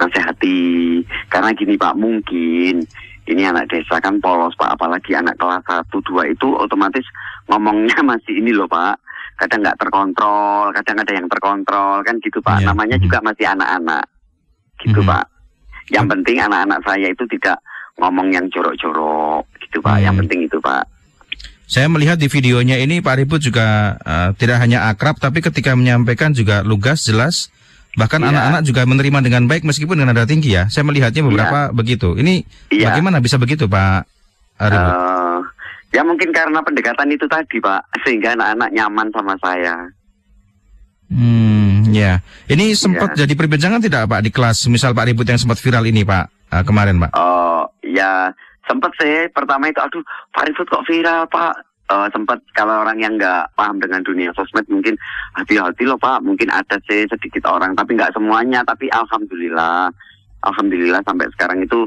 nasihati. 0.00 1.02
Karena 1.28 1.50
gini 1.56 1.74
Pak, 1.74 1.94
mungkin 1.96 2.84
ini 3.24 3.42
anak 3.44 3.72
desa 3.72 4.00
kan 4.00 4.20
polos 4.20 4.56
Pak, 4.56 4.76
apalagi 4.76 5.16
anak 5.16 5.40
kelas 5.40 5.64
1, 5.64 5.88
2 5.90 6.34
itu 6.36 6.48
otomatis 6.54 7.04
ngomongnya 7.48 7.98
masih 8.10 8.40
ini 8.40 8.52
loh 8.52 8.68
Pak 8.68 9.04
kadang 9.34 9.66
nggak 9.66 9.78
terkontrol, 9.82 10.70
kadang 10.70 10.96
ada 11.02 11.12
yang 11.12 11.26
terkontrol 11.26 12.06
kan 12.06 12.16
gitu 12.22 12.38
Pak. 12.38 12.62
Yeah. 12.62 12.70
Namanya 12.70 12.96
juga 13.02 13.18
mhm. 13.18 13.26
masih 13.26 13.46
anak-anak, 13.50 14.04
gitu 14.82 15.00
mm 15.02 15.06
-hmm. 15.06 15.10
Pak. 15.10 15.24
Yang 15.92 16.06
penting 16.16 16.36
anak-anak 16.40 16.80
saya 16.86 17.06
itu 17.10 17.24
tidak 17.28 17.58
ngomong 17.98 18.28
yang 18.30 18.46
jorok-jorok, 18.50 19.44
gitu 19.58 19.78
Pak. 19.82 19.96
Mm. 20.00 20.04
Yang 20.06 20.14
penting 20.24 20.40
itu 20.46 20.58
Pak. 20.62 20.84
Saya 21.64 21.88
melihat 21.88 22.21
di 22.21 22.28
videonya 22.28 22.76
ini 22.76 23.00
Pak 23.00 23.14
Ribut 23.18 23.40
juga 23.40 23.97
uh, 24.04 24.30
tidak 24.37 24.61
hanya 24.61 24.92
akrab, 24.92 25.16
tapi 25.16 25.40
ketika 25.40 25.73
menyampaikan 25.73 26.37
juga 26.37 26.61
lugas, 26.61 27.04
jelas. 27.09 27.49
Bahkan 27.94 28.26
iya. 28.26 28.28
anak-anak 28.35 28.62
yeah. 28.66 28.68
juga 28.68 28.83
menerima 28.90 29.18
dengan 29.23 29.42
baik 29.47 29.62
meskipun 29.62 29.97
dengan 29.97 30.12
nada 30.12 30.26
tinggi 30.26 30.52
ya. 30.52 30.66
Saya 30.66 30.83
melihatnya 30.83 31.23
beberapa 31.25 31.71
yeah. 31.71 31.75
begitu. 31.75 32.18
Ini 32.18 32.42
yeah. 32.75 32.90
bagaimana 32.90 33.23
bisa 33.23 33.38
begitu 33.38 33.71
Pak 33.71 34.04
Ribut? 34.61 34.92
Uh, 34.92 35.14
Ya 35.94 36.02
mungkin 36.02 36.35
karena 36.35 36.59
pendekatan 36.59 37.06
itu 37.14 37.23
tadi 37.30 37.62
Pak, 37.62 38.02
sehingga 38.02 38.35
anak-anak 38.35 38.75
nyaman 38.75 39.14
sama 39.14 39.38
saya. 39.38 39.94
Hmm, 41.06 41.87
ya. 41.94 42.18
Ini 42.50 42.75
sempat 42.75 43.14
ya. 43.14 43.23
jadi 43.23 43.38
perbincangan 43.38 43.78
tidak 43.78 44.11
Pak 44.11 44.21
di 44.26 44.30
kelas, 44.35 44.66
misal 44.66 44.90
Pak 44.90 45.06
Ribut 45.06 45.23
yang 45.23 45.38
sempat 45.38 45.62
viral 45.62 45.87
ini 45.87 46.02
Pak 46.02 46.50
uh, 46.50 46.62
kemarin 46.66 46.99
Pak? 46.99 47.14
Oh, 47.14 47.71
ya 47.87 48.35
sempat 48.68 48.92
sih. 49.00 49.28
Pertama 49.30 49.71
itu, 49.71 49.80
aduh 49.80 50.04
Pak 50.33 50.44
Ribut 50.49 50.68
kok 50.68 50.87
viral 50.88 51.28
Pak. 51.28 51.54
Uh, 51.85 52.09
sempat 52.16 52.40
kalau 52.56 52.80
orang 52.80 52.97
yang 52.97 53.21
nggak 53.21 53.52
paham 53.61 53.76
dengan 53.76 54.00
dunia 54.00 54.33
sosmed 54.33 54.64
mungkin 54.73 54.97
hati-hati 55.37 55.85
loh 55.85 56.00
Pak. 56.00 56.25
Mungkin 56.25 56.49
ada 56.49 56.80
sih 56.88 57.04
sedikit 57.04 57.44
orang, 57.44 57.76
tapi 57.76 57.97
nggak 57.97 58.16
semuanya. 58.16 58.64
Tapi 58.64 58.88
alhamdulillah, 58.88 59.92
alhamdulillah 60.49 61.04
sampai 61.04 61.28
sekarang 61.37 61.61
itu 61.61 61.85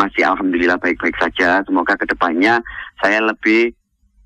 masih 0.00 0.24
alhamdulillah 0.24 0.80
baik-baik 0.80 1.16
saja. 1.20 1.60
Semoga 1.68 2.00
ke 2.00 2.08
depannya 2.08 2.64
saya 3.04 3.20
lebih 3.20 3.76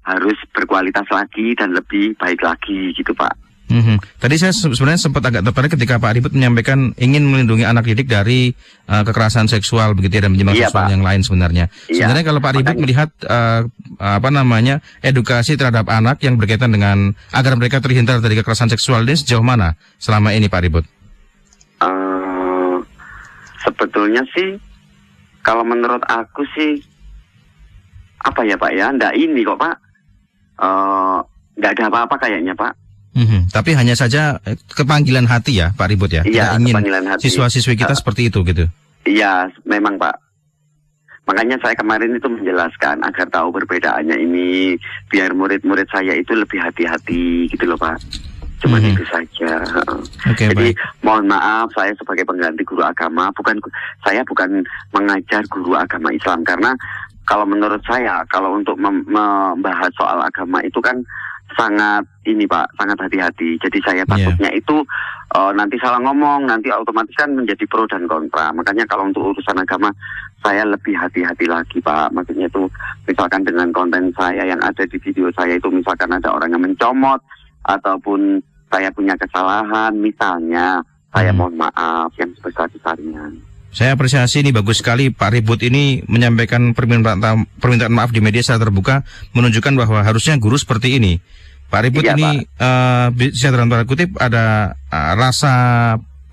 harus 0.07 0.39
berkualitas 0.55 1.07
lagi 1.11 1.59
dan 1.59 1.75
lebih 1.75 2.15
baik 2.17 2.41
lagi 2.43 2.95
gitu 2.95 3.11
Pak. 3.11 3.50
Mm 3.71 3.83
-hmm. 3.87 3.97
Tadi 4.19 4.35
saya 4.35 4.51
sebenarnya 4.51 4.99
sempat 4.99 5.23
agak 5.23 5.47
tertarik 5.47 5.71
ketika 5.79 6.03
Pak 6.03 6.19
Ribut 6.19 6.35
menyampaikan 6.35 6.91
ingin 6.99 7.23
melindungi 7.23 7.63
anak 7.63 7.87
didik 7.87 8.11
dari 8.11 8.51
uh, 8.91 9.07
kekerasan 9.07 9.47
seksual 9.47 9.95
begitu 9.95 10.19
ya 10.19 10.27
dan 10.27 10.35
penyimpangan 10.35 10.59
iya, 10.59 10.67
seksual 10.67 10.87
Pak. 10.91 10.95
yang 10.99 11.05
lain 11.07 11.21
sebenarnya. 11.23 11.65
Iya. 11.87 11.95
Sebenarnya 12.03 12.25
kalau 12.27 12.41
Pak 12.43 12.53
Ribut 12.59 12.77
melihat 12.83 13.11
uh, 13.31 13.63
apa 14.03 14.29
namanya 14.35 14.83
edukasi 15.07 15.55
terhadap 15.55 15.87
anak 15.87 16.19
yang 16.27 16.35
berkaitan 16.35 16.75
dengan 16.75 17.15
agar 17.31 17.55
mereka 17.55 17.79
terhindar 17.79 18.19
dari 18.19 18.35
kekerasan 18.35 18.67
seksual 18.75 19.07
ini 19.07 19.15
sejauh 19.15 19.45
mana 19.47 19.79
selama 20.03 20.35
ini 20.35 20.51
Pak 20.51 20.61
Ribut? 20.67 20.85
Uh, 21.79 22.83
sebetulnya 23.63 24.27
sih 24.35 24.59
kalau 25.47 25.63
menurut 25.63 26.03
aku 26.11 26.43
sih 26.59 26.83
apa 28.21 28.43
ya 28.43 28.59
Pak 28.59 28.73
ya, 28.75 28.91
ndak 28.91 29.15
ini 29.15 29.47
kok 29.47 29.63
Pak. 29.63 29.77
Uh, 30.61 31.23
nggak 31.55 31.73
ada 31.79 31.85
apa-apa 31.89 32.19
kayaknya 32.19 32.53
Pak. 32.59 32.80
Mm-hmm. 33.11 33.51
Tapi 33.51 33.71
hanya 33.75 33.99
saja 33.99 34.39
eh, 34.47 34.55
kepanggilan 34.71 35.27
hati 35.27 35.59
ya 35.59 35.75
Pak 35.75 35.87
Ribut 35.91 36.15
ya. 36.15 36.23
Iya, 36.23 36.55
ingin 36.63 36.79
siswa-siswi 37.19 37.75
kita 37.75 37.95
uh, 37.95 37.99
seperti 37.99 38.31
itu 38.31 38.47
gitu. 38.47 38.71
Iya, 39.03 39.51
memang 39.67 39.99
Pak. 39.99 40.15
Makanya 41.27 41.59
saya 41.63 41.75
kemarin 41.79 42.15
itu 42.15 42.27
menjelaskan 42.27 43.07
agar 43.07 43.27
tahu 43.31 43.55
perbedaannya 43.55 44.19
ini 44.19 44.75
biar 45.11 45.31
murid-murid 45.35 45.87
saya 45.91 46.15
itu 46.15 46.35
lebih 46.35 46.59
hati-hati 46.59 47.51
gitu 47.51 47.65
loh 47.67 47.79
Pak. 47.79 47.99
Cuma 48.61 48.77
hmm. 48.79 48.95
itu 48.95 49.05
saja. 49.07 49.51
Okay, 50.31 50.53
Jadi 50.53 50.77
baik. 50.77 51.03
mohon 51.03 51.27
maaf 51.27 51.73
saya 51.73 51.97
sebagai 51.97 52.29
pengganti 52.29 52.61
guru 52.63 52.85
agama 52.85 53.33
bukan 53.33 53.57
saya 54.05 54.21
bukan 54.23 54.63
mengajar 54.93 55.43
guru 55.49 55.75
agama 55.75 56.13
Islam 56.13 56.45
karena 56.45 56.71
kalau 57.25 57.49
menurut 57.49 57.81
saya 57.89 58.21
kalau 58.29 58.57
untuk 58.57 58.77
membahas 58.79 59.91
soal 59.97 60.21
agama 60.21 60.61
itu 60.61 60.77
kan 60.85 61.01
sangat 61.59 62.05
ini 62.27 62.47
Pak, 62.47 62.77
sangat 62.79 62.99
hati-hati. 63.01 63.59
Jadi 63.59 63.79
saya 63.83 64.03
iya. 64.05 64.09
takutnya 64.09 64.51
yeah. 64.51 64.61
itu 64.61 64.77
uh, 65.35 65.53
nanti 65.55 65.77
salah 65.83 65.99
ngomong, 66.03 66.47
nanti 66.47 66.71
otomatis 66.71 67.15
kan 67.17 67.35
menjadi 67.35 67.65
pro 67.67 67.87
dan 67.91 68.07
kontra. 68.07 68.55
Makanya 68.55 68.87
kalau 68.87 69.09
untuk 69.09 69.35
urusan 69.35 69.59
agama 69.59 69.91
saya 70.41 70.65
lebih 70.65 70.95
hati-hati 70.95 71.47
lagi 71.51 71.79
Pak. 71.83 72.15
Maksudnya 72.15 72.47
itu 72.47 72.71
misalkan 73.05 73.43
dengan 73.43 73.75
konten 73.75 74.15
saya 74.15 74.47
yang 74.47 74.61
ada 74.63 74.85
di 74.87 74.97
video 75.01 75.29
saya 75.35 75.59
itu 75.59 75.69
misalkan 75.73 76.11
ada 76.13 76.31
orang 76.31 76.55
yang 76.55 76.63
mencomot 76.63 77.21
ataupun 77.67 78.41
saya 78.71 78.89
punya 78.95 79.19
kesalahan, 79.19 79.93
misalnya 79.99 80.79
saya 81.11 81.35
hmm. 81.35 81.39
mohon 81.43 81.55
maaf 81.59 82.15
yang 82.17 82.31
sebesar-besarnya. 82.39 83.50
Saya 83.71 83.95
apresiasi 83.95 84.43
ini 84.43 84.51
bagus 84.51 84.83
sekali 84.83 85.15
Pak 85.15 85.31
Ribut 85.31 85.63
ini 85.63 86.03
menyampaikan 86.11 86.75
permintaan 86.75 87.47
permintaan 87.63 87.95
maaf 87.95 88.11
di 88.11 88.19
media 88.19 88.43
secara 88.43 88.67
terbuka 88.67 89.07
menunjukkan 89.31 89.79
bahwa 89.79 90.03
harusnya 90.03 90.35
guru 90.43 90.59
seperti 90.59 90.99
ini. 90.99 91.23
Pak 91.71 91.81
Ribut 91.87 92.03
iya, 92.03 92.19
ini 92.19 92.43
Pak. 92.59 93.15
Uh, 93.15 93.31
saya 93.31 93.55
dalam 93.55 93.71
tanda 93.71 93.87
kutip 93.87 94.11
ada 94.19 94.75
uh, 94.91 95.15
rasa 95.15 95.55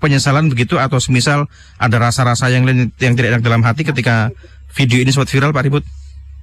penyesalan 0.02 0.50
begitu 0.50 0.82
atau 0.82 0.98
semisal 0.98 1.46
ada 1.78 1.96
rasa-rasa 2.02 2.50
yang 2.50 2.66
yang 2.98 3.14
tidak 3.14 3.38
enak 3.38 3.42
dalam 3.46 3.62
hati 3.62 3.86
ketika 3.86 4.34
video 4.74 4.98
ini 4.98 5.14
sempat 5.14 5.30
viral 5.30 5.54
Pak 5.54 5.62
Ribut? 5.62 5.86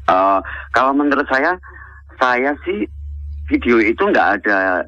Uh, 0.07 0.39
kalau 0.71 0.95
menurut 0.95 1.27
saya, 1.27 1.59
saya 2.15 2.55
sih 2.63 2.87
video 3.51 3.83
itu 3.83 3.99
nggak 3.99 4.27
ada 4.39 4.87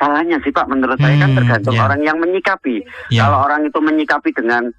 salahnya 0.00 0.40
sih 0.40 0.50
Pak 0.50 0.72
menurut 0.72 0.96
hmm, 0.96 1.04
saya 1.04 1.16
kan 1.20 1.30
hmm, 1.30 1.38
tergantung 1.38 1.76
yeah. 1.76 1.84
orang 1.84 2.00
yang 2.00 2.16
menyikapi. 2.16 2.80
Yeah. 3.12 3.28
Kalau 3.28 3.44
orang 3.44 3.68
itu 3.68 3.78
menyikapi 3.78 4.30
dengan 4.32 4.72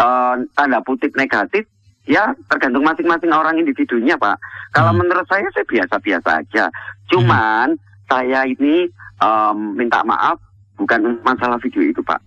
uh, 0.00 0.34
tanda 0.56 0.80
putih 0.80 1.12
negatif, 1.14 1.68
ya 2.08 2.32
tergantung 2.48 2.82
masing-masing 2.82 3.30
orang 3.30 3.60
individunya 3.60 4.16
Pak. 4.16 4.40
Kalau 4.72 4.96
hmm. 4.96 5.00
menurut 5.04 5.26
saya 5.28 5.44
saya 5.52 5.66
biasa-biasa 5.68 6.30
aja. 6.40 6.64
Cuman 7.12 7.76
hmm. 7.76 7.82
saya 8.08 8.48
ini 8.48 8.88
um, 9.20 9.76
minta 9.76 10.00
maaf 10.02 10.40
bukan 10.80 11.20
masalah 11.20 11.60
video 11.60 11.84
itu 11.84 12.00
Pak. 12.00 12.20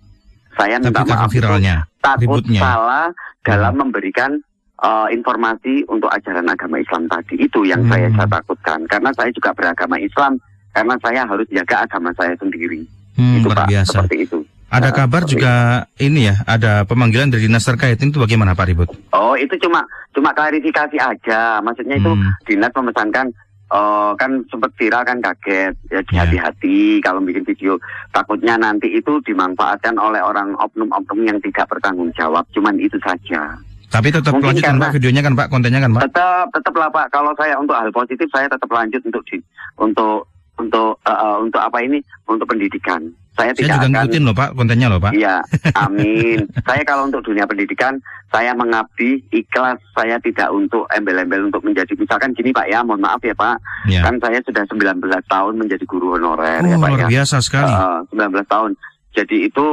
Saya 0.54 0.78
minta 0.78 1.02
Tapi 1.02 1.10
maaf 1.10 1.30
viralnya, 1.34 1.82
takut 1.98 2.38
ributnya. 2.40 2.60
salah 2.62 3.06
dalam 3.42 3.74
hmm. 3.74 3.80
memberikan 3.82 4.30
uh, 4.78 5.10
informasi 5.10 5.82
untuk 5.90 6.06
ajaran 6.14 6.46
agama 6.46 6.78
Islam 6.78 7.10
tadi. 7.10 7.42
Itu 7.42 7.66
yang 7.66 7.82
hmm. 7.84 7.90
saya, 7.90 8.08
saya 8.14 8.28
takutkan 8.30 8.78
karena 8.86 9.10
saya 9.18 9.30
juga 9.34 9.50
beragama 9.50 9.98
Islam 9.98 10.38
karena 10.74 10.94
saya 11.02 11.22
harus 11.26 11.46
jaga 11.50 11.86
agama 11.86 12.10
saya 12.14 12.34
sendiri. 12.38 12.86
Hmm, 13.14 13.38
itu 13.38 13.46
Pak, 13.46 13.66
biasa. 13.70 13.94
seperti 13.94 14.16
itu. 14.26 14.38
Ada 14.74 14.90
nah, 14.90 14.96
kabar 15.06 15.22
juga 15.22 15.54
itu. 15.94 16.10
ini 16.10 16.26
ya, 16.26 16.42
ada 16.50 16.82
pemanggilan 16.82 17.30
dari 17.30 17.46
dinas 17.46 17.62
terkait 17.62 17.94
itu 18.02 18.18
bagaimana 18.18 18.58
Pak 18.58 18.66
Ribut? 18.66 18.90
Oh 19.14 19.38
itu 19.38 19.54
cuma 19.62 19.86
cuma 20.10 20.34
klarifikasi 20.34 20.98
aja, 20.98 21.62
maksudnya 21.62 21.94
itu 21.94 22.10
hmm. 22.10 22.42
dinas 22.42 22.74
memesankan 22.74 23.30
uh, 23.70 24.12
kan 24.18 24.42
sempat 24.50 24.74
viral 24.74 25.06
kan 25.06 25.22
kaget 25.22 25.74
ya, 25.94 26.02
ya. 26.10 26.26
hati-hati 26.26 26.98
kalau 26.98 27.22
bikin 27.22 27.46
video 27.46 27.78
takutnya 28.10 28.58
nanti 28.58 28.90
itu 28.90 29.22
dimanfaatkan 29.22 29.94
oleh 29.94 30.18
orang 30.18 30.58
oknum-oknum 30.58 31.22
yang 31.22 31.38
tidak 31.38 31.70
bertanggung 31.70 32.10
jawab 32.18 32.42
cuman 32.52 32.74
itu 32.82 32.98
saja 33.02 33.54
tapi 33.94 34.10
tetap 34.10 34.34
Mungkin 34.34 34.58
lanjut 34.58 34.66
kan 34.66 34.82
Pak 34.82 34.94
videonya 34.98 35.22
kan 35.22 35.34
Pak 35.38 35.48
kontennya 35.54 35.78
kan 35.78 35.90
Pak 35.94 36.02
tetap 36.10 36.46
tetap 36.50 36.74
lah 36.74 36.90
Pak 36.90 37.06
kalau 37.14 37.30
saya 37.38 37.54
untuk 37.54 37.78
hal 37.78 37.94
positif 37.94 38.26
saya 38.34 38.50
tetap 38.50 38.66
lanjut 38.66 38.98
untuk 39.06 39.22
di, 39.30 39.38
untuk 39.78 40.26
untuk 40.58 40.98
uh, 41.02 41.36
untuk 41.42 41.58
apa 41.58 41.82
ini 41.82 41.98
untuk 42.30 42.46
pendidikan. 42.46 43.10
Saya, 43.34 43.50
saya 43.50 43.58
tidak 43.58 43.66
juga 43.66 43.82
akan 43.82 43.90
ngikutin 43.98 44.22
loh 44.22 44.34
Pak 44.38 44.48
kontennya 44.54 44.86
loh 44.86 45.00
Pak. 45.02 45.12
Iya, 45.18 45.36
amin. 45.74 46.38
saya 46.70 46.82
kalau 46.86 47.10
untuk 47.10 47.26
dunia 47.26 47.44
pendidikan 47.50 47.98
saya 48.30 48.50
mengabdi 48.54 49.22
ikhlas. 49.30 49.78
Saya 49.94 50.18
tidak 50.18 50.50
untuk 50.50 50.90
embel-embel 50.90 51.50
untuk 51.50 51.62
menjadi 51.62 51.94
misalkan 51.94 52.34
gini 52.34 52.50
Pak 52.50 52.66
ya, 52.66 52.82
mohon 52.82 53.02
maaf 53.02 53.22
ya 53.22 53.34
Pak. 53.34 53.56
Ya. 53.86 54.02
Kan 54.02 54.18
saya 54.18 54.42
sudah 54.42 54.66
19 54.66 55.02
tahun 55.30 55.54
menjadi 55.54 55.84
guru 55.86 56.18
honorer 56.18 56.62
oh, 56.62 56.70
ya 56.70 56.76
Pak 56.78 56.90
luar 56.90 57.00
ya. 57.06 57.08
biasa 57.10 57.36
sekali. 57.42 57.70
Uh, 57.70 58.02
19 58.10 58.46
tahun. 58.50 58.70
Jadi 59.14 59.36
itu 59.46 59.66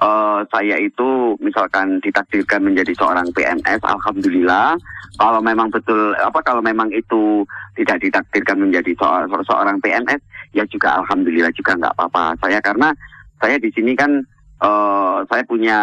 uh, 0.00 0.40
saya 0.48 0.76
itu 0.80 1.36
misalkan 1.44 2.00
ditakdirkan 2.00 2.64
menjadi 2.64 2.92
seorang 2.96 3.28
PNS, 3.36 3.84
alhamdulillah. 3.84 4.76
Kalau 5.16 5.40
memang 5.40 5.72
betul 5.72 6.12
apa 6.20 6.40
kalau 6.44 6.60
memang 6.60 6.92
itu 6.92 7.44
tidak 7.76 8.00
ditakdirkan 8.00 8.60
menjadi 8.60 8.92
seorang, 8.96 9.28
seorang 9.44 9.76
PNS, 9.80 10.20
ya 10.56 10.64
juga 10.64 11.04
alhamdulillah 11.04 11.52
juga 11.52 11.76
nggak 11.76 11.92
apa-apa. 11.92 12.40
Saya 12.40 12.58
karena 12.64 12.96
saya 13.36 13.60
di 13.60 13.68
sini 13.76 13.92
kan 13.92 14.24
uh, 14.64 15.20
saya 15.28 15.44
punya 15.44 15.78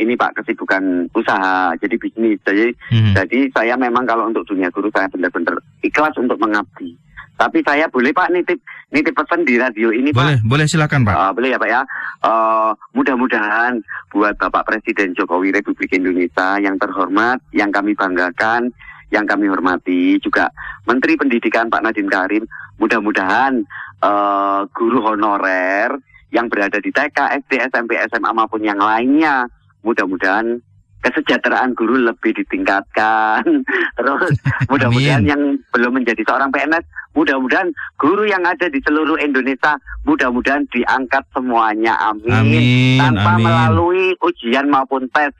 ini 0.00 0.16
Pak 0.16 0.40
kesibukan 0.40 1.12
usaha 1.12 1.76
jadi 1.76 1.96
bisnis. 2.00 2.40
Jadi 2.40 2.72
hmm. 2.72 3.12
jadi 3.12 3.38
saya 3.52 3.74
memang 3.76 4.08
kalau 4.08 4.24
untuk 4.32 4.48
dunia 4.48 4.72
guru 4.72 4.88
saya 4.88 5.12
benar-benar 5.12 5.60
ikhlas 5.84 6.16
untuk 6.16 6.40
mengabdi. 6.40 6.96
Tapi 7.38 7.62
saya 7.62 7.86
boleh 7.86 8.10
Pak 8.10 8.34
nitip 8.34 8.58
nitip 8.90 9.14
pesan 9.14 9.46
di 9.46 9.54
radio 9.60 9.94
ini 9.94 10.10
boleh, 10.10 10.42
Pak. 10.42 10.48
Boleh, 10.50 10.66
silakan 10.66 11.06
Pak. 11.06 11.14
Uh, 11.14 11.32
boleh 11.38 11.54
ya 11.54 11.58
Pak 11.60 11.70
ya. 11.70 11.80
Uh, 12.18 12.74
mudah-mudahan 12.98 13.78
buat 14.10 14.34
Bapak 14.42 14.66
Presiden 14.66 15.14
Jokowi 15.14 15.54
Republik 15.54 15.94
Indonesia 15.94 16.58
yang 16.58 16.74
terhormat, 16.82 17.38
yang 17.54 17.70
kami 17.70 17.94
banggakan, 17.94 18.74
yang 19.14 19.22
kami 19.22 19.46
hormati, 19.46 20.18
juga 20.18 20.50
Menteri 20.90 21.14
Pendidikan 21.14 21.70
Pak 21.70 21.86
Nadiem 21.86 22.10
Karim, 22.10 22.42
mudah-mudahan 22.82 23.62
uh, 24.02 24.66
guru 24.72 25.04
honorer 25.04 25.94
yang 26.28 26.52
berada 26.52 26.76
di 26.78 26.92
TK, 26.92 27.40
SD, 27.44 27.72
SMP, 27.72 27.96
SMA 28.12 28.30
maupun 28.36 28.60
yang 28.60 28.76
lainnya, 28.76 29.48
mudah-mudahan 29.80 30.60
kesejahteraan 30.98 31.72
guru 31.78 32.10
lebih 32.10 32.36
ditingkatkan. 32.36 33.42
Terus 33.98 34.34
mudah-mudahan 34.68 35.24
yang 35.24 35.42
belum 35.72 35.92
menjadi 36.02 36.22
seorang 36.26 36.50
PNS, 36.50 36.84
mudah-mudahan 37.14 37.70
guru 37.96 38.26
yang 38.26 38.42
ada 38.44 38.66
di 38.66 38.82
seluruh 38.82 39.16
Indonesia, 39.22 39.78
mudah-mudahan 40.04 40.66
diangkat 40.68 41.24
semuanya. 41.32 41.96
Amin. 42.02 42.34
amin 42.34 42.98
Tanpa 43.00 43.30
amin. 43.38 43.44
melalui 43.46 44.04
ujian 44.20 44.66
maupun 44.68 45.06
tes. 45.14 45.32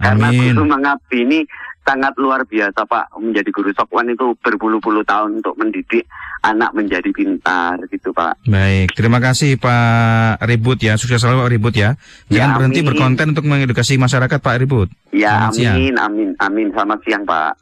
Karena 0.00 0.32
Amin. 0.32 0.56
guru 0.56 0.62
mengabdi 0.66 1.18
ini 1.22 1.40
sangat 1.82 2.14
luar 2.14 2.42
biasa 2.42 2.82
Pak. 2.82 3.14
Menjadi 3.16 3.50
guru 3.50 3.70
sokwan 3.70 4.06
itu 4.06 4.34
berpuluh-puluh 4.38 5.02
tahun 5.02 5.38
untuk 5.38 5.54
mendidik 5.54 6.06
anak 6.40 6.70
menjadi 6.72 7.06
pintar 7.08 7.78
gitu 7.86 8.10
Pak. 8.10 8.42
Baik, 8.44 8.92
terima 8.92 9.18
kasih 9.18 9.56
Pak 9.56 10.42
Ribut 10.42 10.78
ya. 10.78 10.94
Sukses 10.94 11.18
selalu 11.18 11.38
Pak 11.40 11.50
Ribut 11.50 11.74
ya. 11.74 11.94
Jangan 12.26 12.48
Ya, 12.48 12.56
berhenti 12.56 12.80
amin. 12.80 12.88
berkonten 12.88 13.26
untuk 13.30 13.44
mengedukasi 13.44 13.94
masyarakat 13.94 14.38
Pak 14.38 14.56
Ribut. 14.58 14.88
Ya 15.10 15.50
Selamat 15.50 15.54
siang. 15.54 15.76
amin, 15.76 15.94
amin, 15.96 16.28
amin. 16.38 16.66
Selamat 16.70 16.98
siang 17.02 17.22
Pak. 17.22 17.52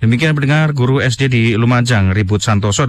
Demikian 0.00 0.32
pendengar 0.32 0.72
guru 0.72 0.96
SD 0.98 1.28
di 1.28 1.42
Lumajang, 1.52 2.16
Ribut 2.16 2.40
Santoso 2.40 2.88